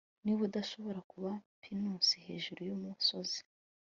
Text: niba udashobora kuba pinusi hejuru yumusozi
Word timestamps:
niba 0.23 0.41
udashobora 0.49 0.99
kuba 1.11 1.31
pinusi 1.61 2.15
hejuru 2.25 2.59
yumusozi 2.69 3.39